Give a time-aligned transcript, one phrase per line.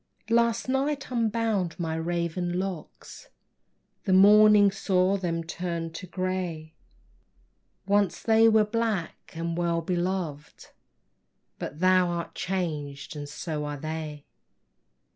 [0.31, 3.29] Last night unbound my raven locks,
[4.05, 6.73] The morning saw them turned to gray,
[7.85, 10.71] Once they were black and well beloved,
[11.59, 14.25] But thou art changed, and so are they!